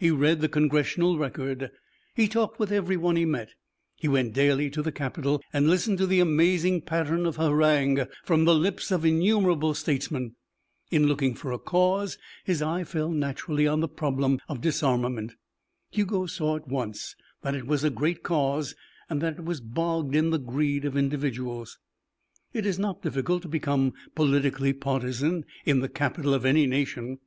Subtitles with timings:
[0.00, 1.70] He read the Congressional Record,
[2.16, 3.50] he talked with everyone he met,
[3.94, 8.44] he went daily to the Capitol and listened to the amazing pattern of harangue from
[8.44, 10.34] the lips of innumerable statesmen.
[10.90, 15.34] In looking for a cause his eye fell naturally on the problem of disarmament.
[15.92, 18.74] Hugo saw at once that it was a great cause
[19.08, 21.78] and that it was bogged in the greed of individuals.
[22.52, 27.20] It is not difficult to become politically partisan in the Capitol of any nation.